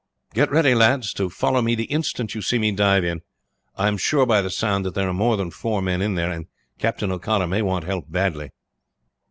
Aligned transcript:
"Get 0.33 0.49
ready, 0.49 0.73
lads, 0.73 1.13
to 1.13 1.29
follow 1.29 1.61
me 1.61 1.75
the 1.75 1.83
instant 1.83 2.33
you 2.33 2.41
see 2.41 2.57
me 2.57 2.71
dive 2.71 3.03
in," 3.05 3.19
he 3.19 3.19
said. 3.77 3.83
"I 3.83 3.87
am 3.87 3.97
sure 3.97 4.25
by 4.25 4.41
the 4.41 4.49
sound 4.49 4.83
there 4.83 5.07
are 5.07 5.13
more 5.13 5.37
than 5.37 5.51
four 5.51 5.79
men 5.79 6.01
in 6.01 6.15
there, 6.15 6.31
and 6.31 6.47
Captain 6.79 7.11
O'Connor 7.11 7.45
may 7.45 7.61
want 7.61 7.83
help 7.85 8.05
badly." 8.11 8.49